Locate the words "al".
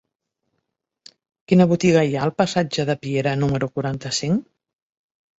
2.27-2.33